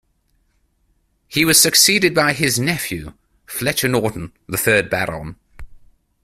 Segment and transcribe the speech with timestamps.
[1.27, 3.13] He was succeeded by his nephew,
[3.45, 5.35] Fletcher Norton, the third Baron.